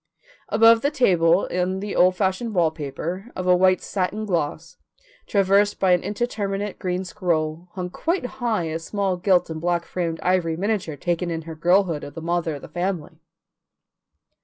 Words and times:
Above 0.49 0.81
the 0.81 0.89
table 0.89 1.47
on 1.55 1.79
the 1.79 1.95
old 1.95 2.15
fashioned 2.15 2.55
paper, 2.73 3.27
of 3.35 3.45
a 3.45 3.55
white 3.55 3.81
satin 3.83 4.25
gloss, 4.25 4.75
traversed 5.27 5.79
by 5.79 5.91
an 5.91 6.01
indeterminate 6.01 6.79
green 6.79 7.05
scroll, 7.05 7.67
hung 7.73 7.87
quite 7.91 8.25
high 8.41 8.63
a 8.63 8.79
small 8.79 9.15
gilt 9.15 9.47
and 9.51 9.61
black 9.61 9.85
framed 9.85 10.19
ivory 10.23 10.57
miniature 10.57 10.95
taken 10.95 11.29
in 11.29 11.43
her 11.43 11.53
girlhood 11.53 12.03
of 12.03 12.15
the 12.15 12.19
mother 12.21 12.55
of 12.55 12.63
the 12.63 12.67
family. 12.67 13.19